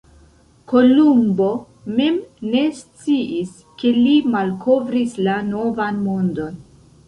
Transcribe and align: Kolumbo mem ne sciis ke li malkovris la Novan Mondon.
Kolumbo 0.71 1.49
mem 1.99 2.17
ne 2.55 2.65
sciis 2.79 3.53
ke 3.83 3.95
li 4.01 4.17
malkovris 4.37 5.17
la 5.29 5.39
Novan 5.55 6.05
Mondon. 6.11 6.61